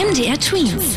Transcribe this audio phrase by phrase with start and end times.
[0.00, 0.96] MDR Twins.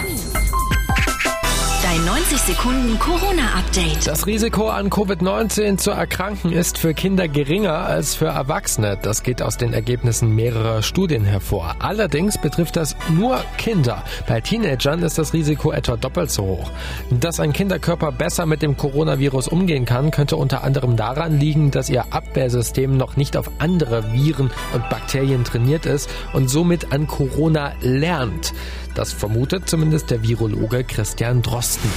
[1.83, 4.07] Dein 90 Sekunden Corona-Update.
[4.07, 8.97] Das Risiko an Covid-19 zu erkranken ist für Kinder geringer als für Erwachsene.
[9.01, 11.75] Das geht aus den Ergebnissen mehrerer Studien hervor.
[11.79, 14.05] Allerdings betrifft das nur Kinder.
[14.25, 16.71] Bei Teenagern ist das Risiko etwa doppelt so hoch.
[17.09, 21.89] Dass ein Kinderkörper besser mit dem Coronavirus umgehen kann, könnte unter anderem daran liegen, dass
[21.89, 27.73] ihr Abwehrsystem noch nicht auf andere Viren und Bakterien trainiert ist und somit an Corona
[27.81, 28.53] lernt.
[28.95, 31.89] Das vermutet zumindest der Virologe Christian Drosten.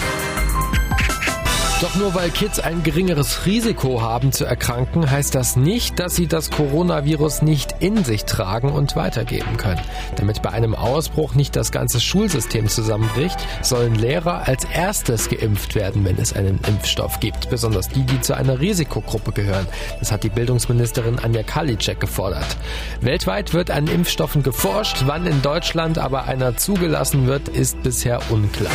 [1.83, 6.27] Doch nur weil Kids ein geringeres Risiko haben zu erkranken, heißt das nicht, dass sie
[6.27, 9.83] das Coronavirus nicht in sich tragen und weitergeben können.
[10.17, 16.03] Damit bei einem Ausbruch nicht das ganze Schulsystem zusammenbricht, sollen Lehrer als erstes geimpft werden,
[16.07, 17.51] wenn es einen Impfstoff gibt.
[17.51, 19.67] Besonders die, die zu einer Risikogruppe gehören.
[19.99, 22.57] Das hat die Bildungsministerin Anja Karliczek gefordert.
[23.03, 25.03] Weltweit wird an Impfstoffen geforscht.
[25.05, 28.73] Wann in Deutschland aber einer zugelassen wird, ist bisher unklar.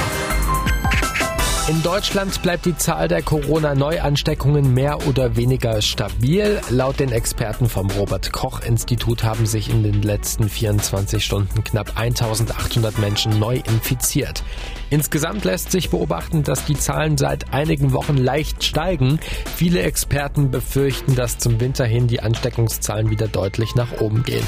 [1.67, 6.59] In Deutschland bleibt die Zahl der Corona-Neuansteckungen mehr oder weniger stabil.
[6.71, 11.95] Laut den Experten vom Robert Koch Institut haben sich in den letzten 24 Stunden knapp
[11.95, 14.43] 1800 Menschen neu infiziert.
[14.89, 19.19] Insgesamt lässt sich beobachten, dass die Zahlen seit einigen Wochen leicht steigen.
[19.55, 24.45] Viele Experten befürchten, dass zum Winter hin die Ansteckungszahlen wieder deutlich nach oben gehen.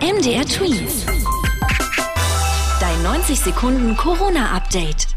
[0.00, 1.06] MDR Tweets.
[2.78, 5.14] Dein 90 Sekunden Corona-Update.